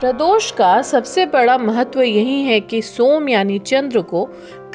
[0.00, 4.24] प्रदोष का सबसे बड़ा महत्व यही है कि सोम यानी चंद्र को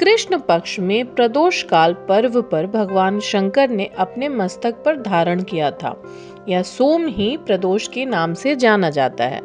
[0.00, 5.70] कृष्ण पक्ष में प्रदोष काल पर्व पर भगवान शंकर ने अपने मस्तक पर धारण किया
[5.70, 6.02] था
[6.48, 9.40] यह सोम ही प्रदोष के नाम से जाना जाता है।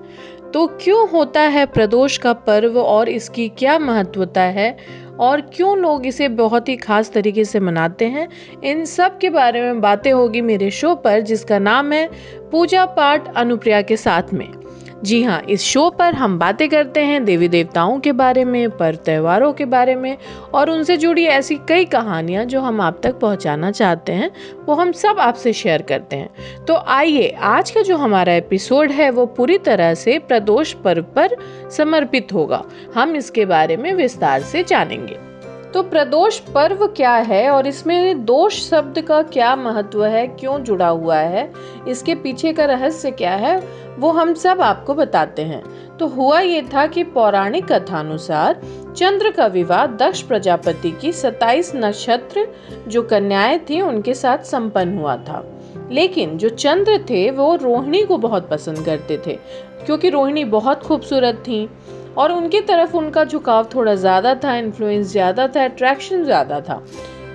[0.54, 4.78] तो क्यों होता है प्रदोष का पर्व और इसकी क्या महत्वता है?
[5.20, 8.30] और क्यों लोग इसे बहुत ही खास तरीके से मनाते हैं?
[8.64, 12.10] इन सब के बारे में बातें होगी मेरे शो पर, जिसका नाम है
[12.52, 14.61] पूजा पाठ अनुप्रिया के साथ में।
[15.04, 18.96] जी हाँ इस शो पर हम बातें करते हैं देवी देवताओं के बारे में, पर
[18.96, 20.18] त्योहारों के बारे में,
[20.54, 24.32] और उनसे जुड़ी ऐसी कई कहानियाँ जो हम आप तक पहुँचाना चाहते हैं,
[24.66, 26.30] वो हम सब आपसे शेयर करते हैं।
[26.66, 31.30] तो आइए, आज का जो हमारा एपिसोड है, वो पूरी तरह से प्रदोष पर्व पर
[31.70, 32.64] समर्पित होगा।
[32.96, 35.31] हम इसके बारे में विस्तार से जानेंगे।
[35.74, 40.28] तो प्रदोष पर्व क्या है और इसमें दोष शब्द का क्या महत्व है?
[40.28, 41.54] क्यों जुड़ा हुआ है?
[41.88, 43.64] इसके पीछे का रहस्य क्या है?
[44.00, 45.64] वो हम सब आपको बताते हैं।
[45.98, 48.62] तो हुआ ये था कि पौराणिक कथानुसार
[48.98, 52.48] चंद्र का विवाह दक्ष प्रजापति की 27 नक्षत्र,
[52.88, 58.18] जो कन्याएँ थी, उनके साथ संपन्न हुआ था। लेकिन जो चंद्र थे, वो रोहिणी को
[58.18, 59.40] बहुत पसंद करते थे,
[59.86, 61.70] क्योंकि रोहिणी बहुत खूबसूरत थी।
[62.18, 66.84] और उनकी तरफ़ उनका झुकाव थोड़ा ज़्यादा था इन्फ्लुएंस ज़्यादा था अट्रैक्शन ज़्यादा था।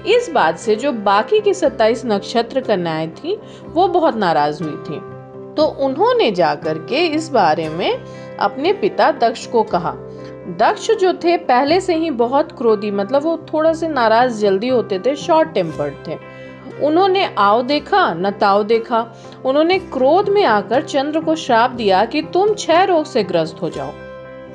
[0.06, 5.00] इस बात से जो बाकी की 27 नक्षत्र कन्याएँ थी, वो बहुत नाराज़ हुई थी।
[5.54, 7.92] तो उन्होंने जाकर के इस बारे में
[8.36, 9.94] अपने पिता दक्ष को कहा।
[10.58, 14.98] दक्ष जो थे, पहले से ही बहुत क्रोधी मतलब वो थोड़ा से नाराज़, जल्दी होते
[14.98, 16.18] थे शॉर्ट टेम्पर्ड थे।
[16.86, 19.06] उन्होंने आओ देखा, न ताव देखा।
[19.44, 23.70] उन्होंने क्रोध में आकर चंद्र को श्राप दिया कि तुम छह रोग से ग्रस्त हो
[23.70, 24.05] जाओ।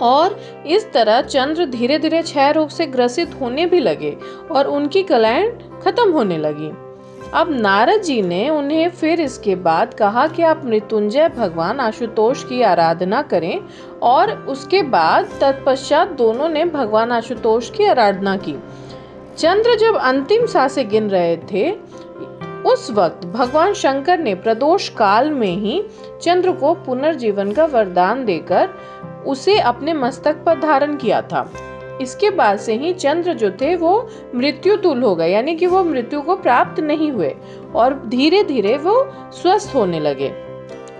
[0.01, 4.17] और इस तरह चंद्र धीरे धीरे क्षय रोग से ग्रसित होने भी लगे
[4.51, 5.51] और उनकी कलाएँ
[5.85, 6.71] खत्म होने लगी।
[7.33, 12.61] अब नारद जी ने उन्हें फिर इसके बाद कहा कि आप मृत्युंजय भगवान आशुतोष की
[12.61, 13.59] आराधना करें
[14.03, 18.55] और उसके बाद तत्पश्चात दोनों ने भगवान आशुतोष की आराधना की।
[19.37, 21.71] चंद्र जब अंतिम साँसें गिन रहे थे,
[22.65, 25.83] उस वक्त भगवान शंकर ने प्रदोष काल में ही
[26.21, 28.69] चंद्र को पुनर्जीवन का वरदान देकर
[29.27, 31.51] उसे अपने मस्तक पर धारण किया था।
[32.01, 35.83] इसके बाद से ही चंद्र जो थे, वो मृत्यु तुल हो गए, यानी कि वो
[35.83, 37.35] मृत्यु को प्राप्त नहीं हुए,
[37.75, 40.33] और धीरे धीरे वो स्वस्थ होने लगे।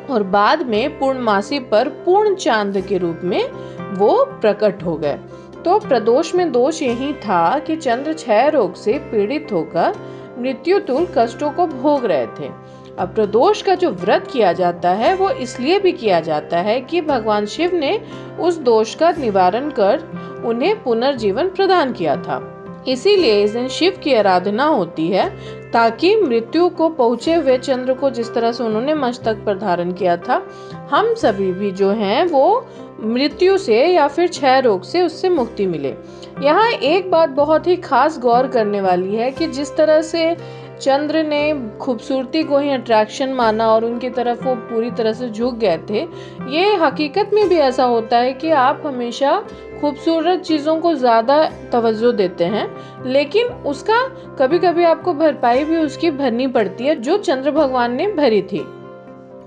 [0.10, 3.52] और बाद में पूर्णमासी पर पूर्ण चाँद के रूप में
[3.94, 5.20] वो प्रकट हो गए।
[5.66, 9.96] तो प्रदोष में दोष यही था कि चंद्र क्षय रोग से पीड़ित होकर
[10.40, 12.71] मृत्यु तुल कष्टों को भोग रहे थे।
[13.02, 17.02] अब प्रदोष का जो व्रत किया जाता है, वो इसलिए भी किया जाता है कि
[17.02, 18.00] भगवान शिव ने
[18.40, 22.40] उस दोष का निवारण कर उन्हें पुनर्जीवन प्रदान किया था।
[22.88, 25.30] इसीलिए इस दिन शिव की आराधना होती है
[25.72, 30.16] ताकि मृत्यु को पहुँचे हुए चंद्र को जिस तरह से उन्होंने मस्तक पर धारण किया
[30.18, 30.42] था,
[30.92, 32.68] हम सभी भी जो हैं, वो
[33.04, 35.96] मृत्यु से या फिर क्षय रोग से उससे मुक्ति मिले।
[36.42, 40.36] यहाँ एक बात बहुत ही खास गौर करने वाली है कि जिस तरह से
[40.82, 41.42] चंद्र ने
[41.78, 46.02] खूबसूरती को ही अट्रैक्शन माना और उनकी तरफ़ वो पूरी तरह से झुक गए थे।
[46.52, 49.38] ये हकीकत में भी ऐसा होता है कि आप हमेशा
[49.82, 52.68] खूबसूरत चीज़ों को ज़्यादा तवज्जो देते हैं,
[53.06, 54.02] लेकिन उसका
[54.40, 58.66] कभी कभी आपको भरपाई भी उसकी भरनी पड़ती है जो चंद्र भगवान ने भरी थी।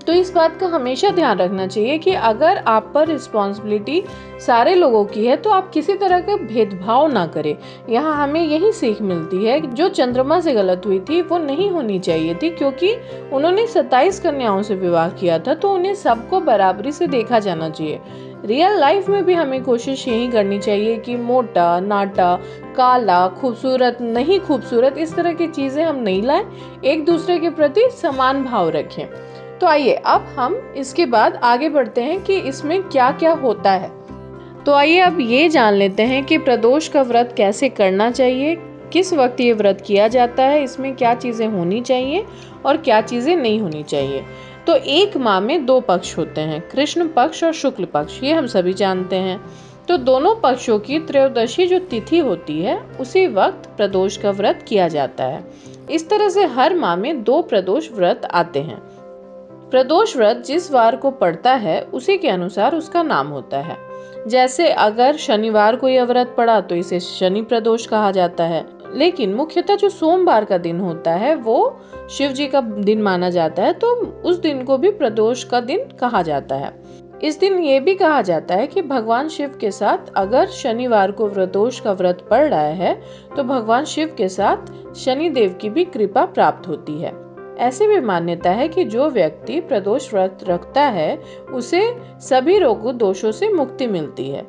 [0.07, 4.03] तो इस बात का हमेशा ध्यान रखना चाहिए कि अगर आप पर रिस्पॉन्सिबिलिटी
[4.45, 7.55] सारे लोगों की है तो आप किसी तरह का भेदभाव ना करें।
[7.89, 11.99] यहाँ हमें यही सीख मिलती है, जो चंद्रमा से गलत हुई थी, वो नहीं होनी
[11.99, 12.93] चाहिए थी, क्योंकि
[13.33, 17.99] उन्होंने सत्ताईस कन्याओं से विवाह किया था तो उन्हें सबको बराबरी से देखा जाना चाहिए।
[18.45, 22.35] रियल लाइफ में भी हमें कोशिश यही करनी चाहिए कि मोटा, नाटा,
[22.77, 26.45] काला, खूबसूरत, नहीं खूबसूरत, इस तरह की चीज़ें हम नहीं लाएँ।
[26.85, 29.05] एक दूसरे के प्रति समान भाव रखें।
[29.61, 33.91] तो आइए, अब हम इसके बाद आगे बढ़ते हैं कि इसमें क्या क्या होता है।
[34.63, 38.55] तो आइए, अब ये जान लेते हैं कि प्रदोष का व्रत कैसे करना चाहिए,
[38.93, 42.25] किस वक्त ये व्रत किया जाता है, इसमें क्या चीज़ें होनी चाहिए
[42.65, 44.23] और क्या चीज़ें नहीं होनी चाहिए।
[44.67, 48.47] तो एक माह में दो पक्ष होते हैं, कृष्ण पक्ष और शुक्ल पक्ष, ये हम
[48.47, 49.39] सभी जानते हैं।
[49.87, 54.87] तो दोनों पक्षों की त्रयोदशी जो तिथि होती है, उसी वक्त प्रदोष का व्रत किया
[54.87, 55.43] जाता है।
[55.91, 58.81] इस तरह से हर माह में दो प्रदोष व्रत आते हैं।
[59.71, 63.77] प्रदोष व्रत जिस वार को पड़ता है, उसी के अनुसार उसका नाम होता है।
[64.27, 69.33] जैसे अगर शनिवार को यह व्रत पड़ा तो इसे शनि प्रदोष कहा जाता है। लेकिन
[69.33, 73.73] मुख्यतः जो सोमवार का दिन होता है, वो शिव जी का दिन माना जाता है
[73.73, 76.71] तो उस दिन को भी प्रदोष का दिन कहा जाता है।
[77.23, 81.27] इस दिन ये भी कहा जाता है कि भगवान शिव के साथ अगर शनिवार को
[81.27, 83.01] व्रतोष का व्रत पड़ रहा है
[83.37, 87.24] तो भगवान शिव के साथ शनि देव की भी कृपा प्राप्त होती है।
[87.59, 91.21] ऐसी भी मान्यता है कि जो व्यक्ति प्रदोष व्रत रखता है,
[91.53, 94.47] उसे सभी रोगों, दोषों से मुक्ति मिलती है।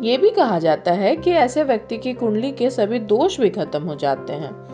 [0.00, 3.82] ये भी कहा जाता है कि ऐसे व्यक्ति की कुंडली के सभी दोष भी खत्म
[3.82, 4.64] हो जाते हैं।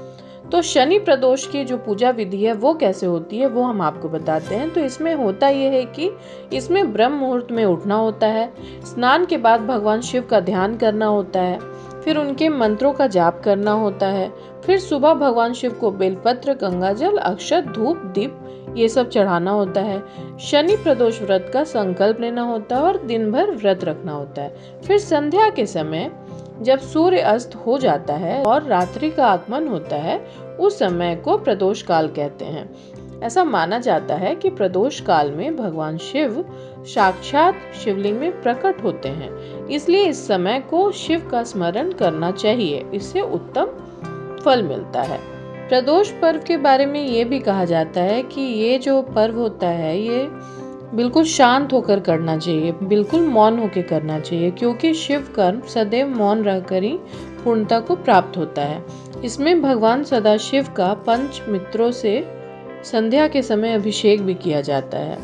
[0.52, 4.08] तो शनि प्रदोष की जो पूजा विधि है, वो कैसे होती है, वो हम आपको
[4.08, 6.10] बताते हैं। तो इसमें होता यह है कि
[6.52, 8.52] इसमें ब्रह्म मुहूर्त में उठना होता है,
[8.84, 11.58] स्नान के बाद भगवान शिव का ध्यान करना होता है
[12.04, 14.32] फिर उनके मंत्रों का जाप करना होता है।
[14.64, 18.40] फिर सुबह भगवान शिव को बेलपत्र गंगाजल अक्षत, धूप, दीप,
[18.76, 20.02] ये सब चढ़ाना होता है।
[20.40, 24.54] शनि प्रदोष व्रत का संकल्प लेना होता है और दिन भर व्रत रखना होता है।
[24.86, 26.10] फिर संध्या के समय
[26.60, 30.26] जब सूर्य अस्त हो जाता है और रात्रि का आगमन होता है,
[30.60, 32.74] उस समय को प्रदोष काल कहते हैं।
[33.22, 36.44] ऐसा माना जाता है कि प्रदोष काल में भगवान शिव
[36.78, 42.86] साक्षात शिवलिंग में प्रकट होते हैं। इसलिए इस समय को शिव का स्मरण करना चाहिए।
[42.94, 43.66] इससे उत्तम
[44.44, 45.18] फल मिलता है।
[45.68, 49.68] प्रदोष पर्व के बारे में ये भी कहा जाता है कि ये जो पर्व होता
[49.68, 50.28] है, ये
[50.94, 56.42] बिल्कुल शांत होकर करना चाहिए, बिल्कुल मौन होकर करना चाहिए, क्योंकि शिव कर्म सदैव मौन
[56.42, 56.98] रहकर ही
[57.44, 58.84] पूर्णता को प्राप्त होता है।
[59.24, 62.39] इसमें भगवान सदाशिव का पंच मित्रों से
[62.84, 65.16] संध्या के समय अभिषेक भी किया जाता है।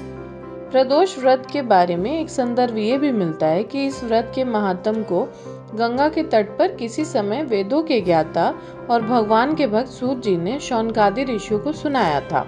[0.71, 4.45] प्रदोष व्रत के बारे में एक संदर्भ ये भी मिलता है कि इस व्रत के
[4.45, 5.29] महात्म को
[5.75, 8.55] गंगा के तट पर किसी समय वेदों के ज्ञाता
[8.91, 12.47] और भगवान के भक्त सूर्य जी ने शौनकादि ऋषियों को सुनाया था।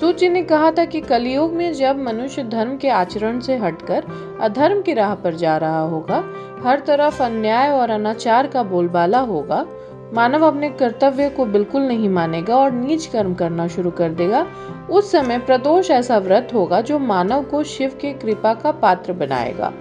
[0.00, 4.04] सूर्य जी ने कहा था कि कलयुग में जब मनुष्य धर्म के आचरण से हटकर
[4.40, 6.24] अधर्म की राह पर जा रहा होगा,
[6.64, 9.66] हर तरफ़ अन्याय और अनाचार का बोलबाला होगा
[10.12, 14.46] मानव अपने कर्तव्य को बिल्कुल नहीं मानेगा और नीच कर्म करना शुरू कर देगा।
[14.90, 19.72] उस समय प्रदोष ऐसा व्रत होगा जो मानव को शिव के कृपा का पात्र बनाएगा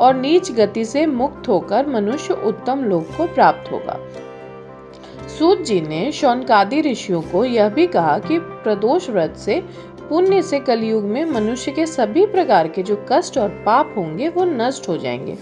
[0.00, 3.98] और नीच गति से मुक्त होकर मनुष्य उत्तम लोक को प्राप्त होगा।
[5.38, 9.62] सूत जी ने शौनकादि ऋषियों को यह भी कहा कि प्रदोष व्रत से
[10.08, 14.44] पुण्य से कलयुग में मनुष्य के सभी प्रकार के जो कष्ट और पाप होंगे, वो
[14.44, 15.38] नष्ट हो जाएँगे।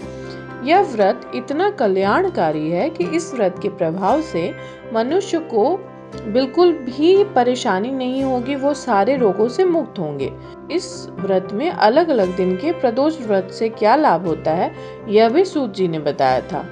[0.63, 4.53] यह व्रत इतना कल्याणकारी है कि इस व्रत के प्रभाव से
[4.93, 5.77] मनुष्य को
[6.15, 10.31] बिल्कुल भी परेशानी नहीं होगी, वो सारे रोगों से मुक्त होंगे।
[10.71, 14.75] इस व्रत में अलग अलग दिन के प्रदोष व्रत से क्या लाभ होता है,
[15.07, 16.65] यह भी सूत जी ने बताया था।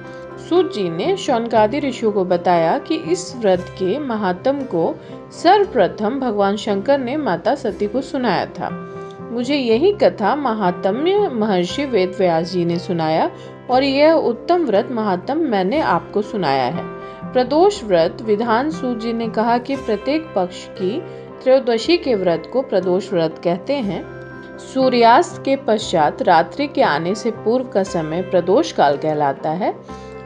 [0.48, 4.94] सूत जी ने शौनकादि ऋषियों को बताया कि इस व्रत के महात्म को
[5.32, 8.94] सर्वप्रथम भगवान शंकर ने माता सती को सुनाया था।
[9.30, 13.30] मुझे यही कथा महात्म्य महर्षि वेद व्यास जी ने सुनाया
[13.70, 16.84] और यह उत्तम व्रत महात्म मैंने आपको सुनाया है।
[17.32, 21.00] प्रदोष व्रत, विधान सूत जी ने कहा कि प्रत्येक पक्ष की
[21.42, 24.02] त्रयोदशी के व्रत को प्रदोष व्रत कहते हैं।
[24.58, 29.74] सूर्यास्त के पश्चात रात्रि के आने से पूर्व का समय प्रदोष काल कहलाता है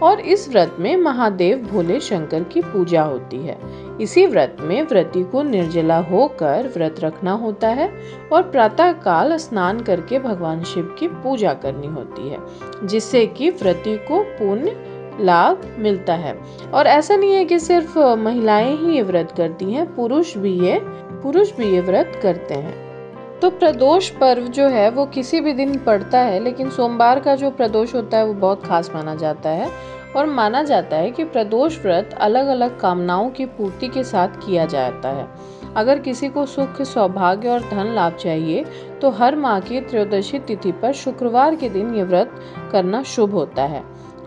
[0.02, 3.58] और इस व्रत में महादेव भोले शंकर की पूजा होती है।
[4.00, 7.92] इसी व्रत में व्रती को निर्जला होकर व्रत रखना होता है
[8.32, 12.38] और प्रातः काल स्नान करके भगवान शिव की पूजा करनी होती है,
[12.84, 16.40] जिससे कि व्रती को पुण्य लाभ मिलता है।
[16.74, 20.80] और ऐसा नहीं है कि सिर्फ़ महिलाएँ ही ये व्रत करती हैं, पुरुष भी ये,
[21.22, 22.92] पुरुष भी ये व्रत करते हैं।
[23.40, 27.50] तो प्रदोष पर्व जो है, वो किसी भी दिन पड़ता है, लेकिन सोमवार का जो
[27.50, 29.70] प्रदोष होता है, वो बहुत खास माना जाता है।
[30.16, 34.66] और माना जाता है कि प्रदोष व्रत अलग अलग कामनाओं की पूर्ति के साथ किया
[34.66, 35.28] जाता है।
[35.76, 38.64] अगर किसी को सुख, सौभाग्य और धन लाभ चाहिए
[39.00, 42.34] तो हर माह की त्रयोदशी तिथि पर शुक्रवार के दिन ये व्रत
[42.72, 43.82] करना शुभ होता है।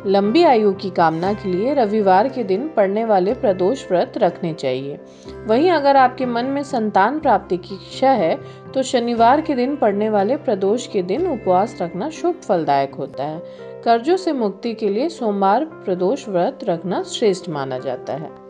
[0.08, 5.00] लंबी आयु की कामना के लिए रविवार के दिन पड़ने वाले प्रदोष व्रत रखने चाहिए।
[5.48, 8.36] वहीं अगर आपके मन में संतान प्राप्ति की इच्छा है
[8.74, 13.40] तो शनिवार के दिन पड़ने वाले प्रदोष के दिन उपवास रखना शुभ फलदायक होता है।
[13.86, 18.45] कर्जों से मुक्ति के लिए सोमवार प्रदोष व्रत रखना श्रेष्ठ माना जाता है।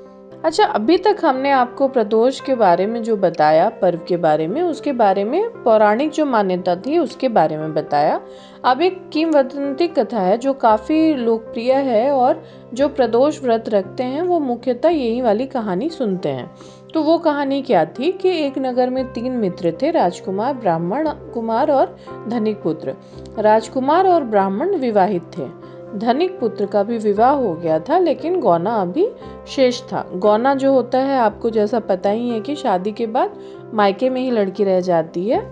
[0.46, 4.62] अच्छा अभी तक हमने आपको प्रदोष के बारे में जो बताया, पर्व के बारे में,
[4.62, 8.22] उसके बारे में, पौराणिक जो मान्यता थी, उसके बारे में बताया।
[8.66, 14.22] अब एक किमवदंती कथा है, जो काफ़ी लोकप्रिय है और जो प्रदोष व्रत रखते हैं,
[14.22, 16.56] वो मुख्यतः यही वाली कहानी सुनते हैं।
[16.94, 21.72] तो वो कहानी क्या थी कि एक नगर में तीन मित्र थे, राजकुमार, ब्राह्मण कुमार
[21.72, 21.98] और
[22.28, 22.94] धनिक पुत्र।
[23.40, 25.64] राजकुमार और ब्राह्मण विवाहित थे।
[25.96, 29.12] धनिक पुत्र का भी विवाह हो गया था, लेकिन गौना अभी
[29.48, 33.34] शेष था। गौना जो होता है, आपको जैसा पता ही है कि शादी के बाद
[33.74, 35.51] मायके में ही लड़की रह जाती है।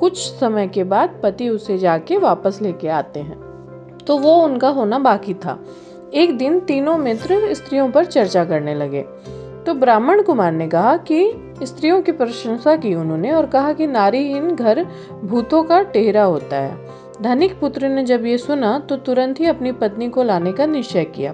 [0.00, 3.48] कुछ समय के बाद पति उसे जाके वापस लेके आते हैं।
[4.06, 5.60] तो वो उनका होना बाकी था।
[6.14, 9.04] एक दिन तीनों मित्र स्त्रियों पर चर्चा करने लगे।
[9.66, 11.32] तो ब्राह्मण कुमार ने कहा कि
[11.62, 14.86] स्त्रियों की प्रशंसा की उन्होंने और कहा कि नारीहीन घर
[15.24, 16.88] भूतों का टेहरा होता है।
[17.22, 21.04] धनिक पुत्र ने जब ये सुना तो तुरंत ही अपनी पत्नी को लाने का निश्चय
[21.04, 21.32] किया।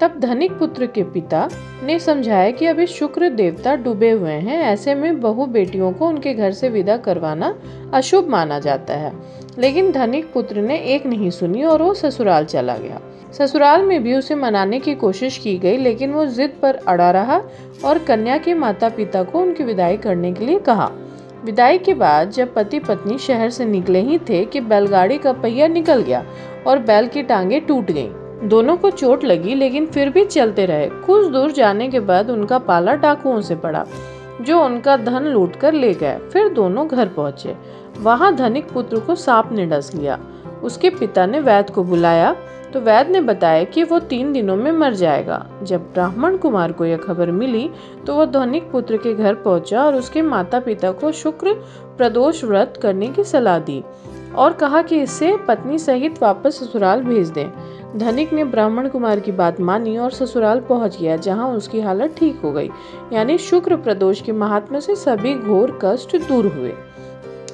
[0.00, 1.48] तब धनिक पुत्र के पिता
[1.84, 6.34] ने समझाया कि अभी शुक्र देवता डूबे हुए हैं, ऐसे में बहु बेटियों को उनके
[6.34, 7.58] घर से विदा करवाना
[7.94, 9.12] अशुभ माना जाता है।
[9.58, 13.00] लेकिन धनिक पुत्र ने एक नहीं सुनी और वो ससुराल चला गया।
[13.32, 17.42] ससुराल में भी उसे मनाने की कोशिश की गई, लेकिन वो जिद पर अड़ा रहा
[17.84, 20.92] और कन्या के माता पिता को उनकी विदाई करने के लिए कहा।
[21.46, 25.66] विदाई के बाद जब पति पत्नी शहर से निकले ही थे कि बैलगाड़ी का पहिया
[25.68, 26.24] निकल गया
[26.66, 30.88] और बैल की टांगे टूट गईं। दोनों को चोट लगी, लेकिन फिर भी चलते रहे।
[30.88, 33.86] कुछ दूर जाने के बाद उनका पाला डाकुओं से पड़ा,
[34.40, 37.54] जो उनका धन लूट कर ले गए। फिर दोनों घर पहुँचे।
[38.00, 40.18] वहाँ धनिक पुत्र को सांप ने डस लिया।
[40.62, 42.34] उसके पिता ने वैद्य को बुलाया।
[42.76, 46.84] तो वैद्य ने बताया कि वो तीन दिनों में मर जाएगा। जब ब्राह्मण कुमार को
[46.84, 47.68] यह खबर मिली
[48.06, 51.52] तो वह धनिक पुत्र के घर पहुँचा और उसके माता पिता को शुक्र
[51.96, 53.82] प्रदोष व्रत करने की सलाह दी
[54.34, 59.32] और कहा कि इसे पत्नी सहित वापस ससुराल भेज दें। धनिक ने ब्राह्मण कुमार की
[59.32, 62.70] बात मानी और ससुराल पहुँच गया, जहाँ उसकी हालत ठीक हो गई।
[63.12, 66.74] यानी शुक्र प्रदोष के महात्मा से सभी घोर कष्ट दूर हुए।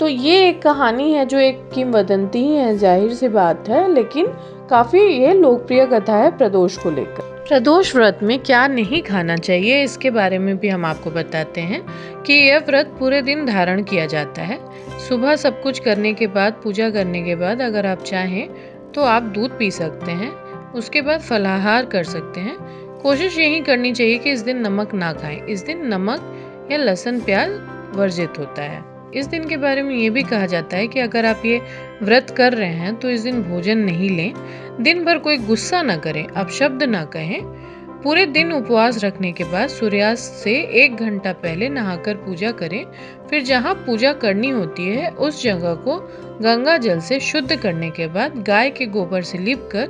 [0.00, 4.26] तो ये एक कहानी है जो एक किंवदंती ही है, ज़ाहिर सी बात है, लेकिन
[4.72, 9.82] काफ़ी ये लोकप्रिय कथा है प्रदोष को लेकर। प्रदोष व्रत में क्या नहीं खाना चाहिए,
[9.84, 11.82] इसके बारे में भी हम आपको बताते हैं
[12.22, 14.58] कि यह व्रत पूरे दिन धारण किया जाता है।
[14.98, 18.48] सुबह सब कुछ करने के बाद, पूजा करने के बाद अगर आप चाहें
[18.92, 20.30] तो आप दूध पी सकते हैं,
[20.72, 22.56] उसके बाद फलाहार कर सकते हैं।
[23.00, 27.20] कोशिश यही करनी चाहिए कि इस दिन नमक ना खाएँ। इस दिन नमक या लहसुन
[27.20, 27.60] प्याज
[27.94, 31.26] वर्जित होता है। इस दिन के बारे में ये भी कहा जाता है कि अगर
[31.26, 31.60] आप ये
[32.02, 34.32] व्रत कर रहे हैं तो इस दिन भोजन नहीं लें।
[34.82, 37.40] दिन भर कोई गुस्सा ना करें, आप शब्द ना कहें।
[38.02, 40.54] पूरे दिन उपवास रखने के बाद सूर्यास्त से
[40.84, 42.84] एक घंटा पहले नहाकर पूजा करें।
[43.30, 45.98] फिर जहाँ पूजा करनी होती है, उस जगह को
[46.42, 49.88] गंगा जल से शुद्ध करने के बाद गाय के गोबर से लिप कर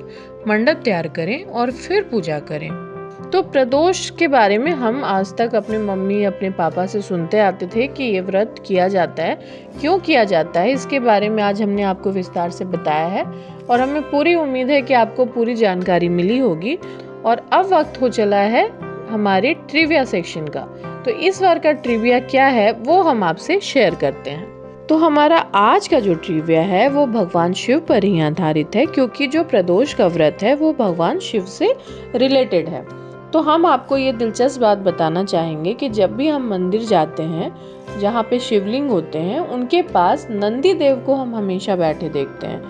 [0.49, 2.92] मंडप तैयार करें और फिर पूजा करें।
[3.33, 7.67] तो प्रदोष के बारे में हम आज तक अपने मम्मी, अपने पापा से सुनते आते
[7.67, 9.35] थे कि ये व्रत किया जाता है।
[9.81, 10.73] क्यों किया जाता है?
[10.73, 13.25] इसके बारे में आज हमने आपको विस्तार से बताया है
[13.71, 16.79] और हमें पूरी उम्मीद है कि आपको पूरी जानकारी मिली होगी।
[17.25, 18.71] और अब वक्त हो चला है
[19.11, 20.61] हमारे ट्रिविया सेक्शन का।
[21.05, 24.47] तो इस बार का ट्रिविया क्या है, वो हम आपसे शेयर करते हैं।
[24.87, 29.27] तो हमारा आज का जो ट्रिविया है, वो भगवान शिव पर ही आधारित है, क्योंकि
[29.27, 31.75] जो प्रदोष का व्रत है, वो भगवान शिव से
[32.15, 33.02] रिलेटेड है।
[33.33, 37.57] तो हम आपको ये दिलचस्प बात बताना चाहेंगे कि जब भी हम मंदिर जाते हैं,
[38.01, 42.65] जहाँ पे शिवलिंग होते हैं, उनके पास नंदी देव को हम हमेशा बैठे देखते हैं।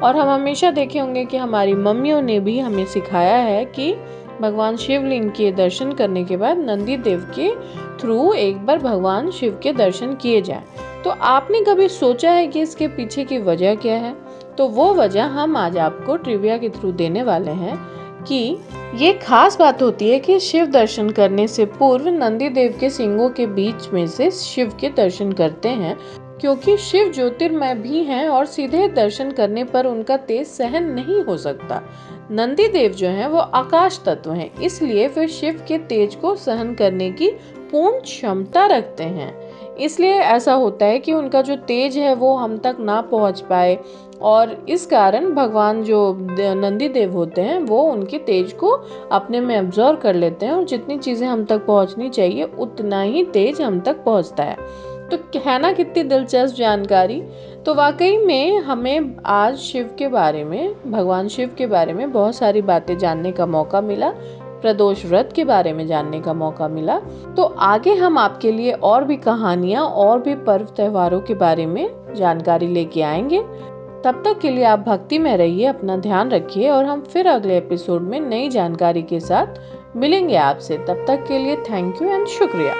[0.00, 3.94] और हम हमेशा देखे होंगे कि हमारी मम्मियों ने भी हमें सिखाया है कि
[4.40, 7.54] भगवान शिवलिंग के दर्शन करने के बाद नंदी देव के
[7.98, 10.62] थ्रू एक बार भगवान शिव के दर्शन किए जाए।
[11.04, 14.14] तो आपने कभी सोचा है कि इसके पीछे की वजह क्या है?
[14.58, 17.98] तो वो वजह हम आज आपको ट्रिविया के थ्रू देने वाले हैं।
[18.28, 18.58] कि
[18.94, 23.28] ये खास बात होती है कि शिव दर्शन करने से पूर्व नंदी देव के सिंगों
[23.30, 25.96] के बीच में से शिव के दर्शन करते हैं,
[26.40, 31.36] क्योंकि शिव ज्योतिर्मय भी हैं और सीधे दर्शन करने पर उनका तेज सहन नहीं हो
[31.36, 31.82] सकता।
[32.30, 36.74] नंदी देव जो हैं, वो आकाश तत्व हैं, इसलिए वे शिव के तेज को सहन
[36.74, 37.30] करने की
[37.72, 42.56] पूर्ण क्षमता रखते हैं। इसलिए ऐसा होता है कि उनका जो तेज है, वो हम
[42.58, 43.78] तक ना पहुँच पाए
[44.22, 48.70] और इस कारण भगवान जो नंदी देव होते हैं, वो उनके तेज को
[49.12, 53.24] अपने में एब्जॉर्व कर लेते हैं और जितनी चीज़ें हम तक पहुंचनी चाहिए, उतना ही
[53.24, 54.56] तेज हम तक पहुँचता है।
[55.10, 57.22] तो है ना कितनी दिलचस्प जानकारी?
[57.66, 62.34] तो वाकई में हमें आज शिव के बारे में, भगवान शिव के बारे में बहुत
[62.34, 64.12] सारी बातें जानने का मौका मिला,
[64.62, 67.00] प्रदोष व्रत के बारे में जानने का मौका मिला।
[67.36, 72.14] तो आगे हम आपके लिए और भी कहानियाँ, और भी पर्व त्योहारों के बारे में
[72.14, 73.44] जानकारी लेके आएँगे।
[74.04, 77.56] तब तक के लिए आप भक्ति में रहिए, अपना ध्यान रखिए और हम फिर अगले
[77.56, 82.26] एपिसोड में नई जानकारी के साथ मिलेंगे आपसे। तब तक के लिए थैंक यू एंड
[82.26, 82.74] शुक्रिया।